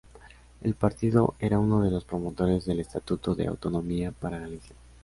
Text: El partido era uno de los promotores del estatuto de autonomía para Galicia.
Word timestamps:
El 0.63 0.73
partido 0.73 1.35
era 1.37 1.59
uno 1.59 1.83
de 1.83 1.91
los 1.91 2.05
promotores 2.05 2.65
del 2.65 2.79
estatuto 2.79 3.35
de 3.35 3.45
autonomía 3.45 4.11
para 4.11 4.39
Galicia. 4.39 4.75